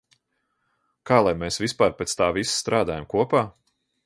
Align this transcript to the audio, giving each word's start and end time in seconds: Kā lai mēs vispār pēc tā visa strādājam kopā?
Kā 1.09 1.19
lai 1.25 1.33
mēs 1.43 1.61
vispār 1.65 1.93
pēc 2.01 2.19
tā 2.23 2.31
visa 2.39 2.55
strādājam 2.63 3.07
kopā? 3.17 3.47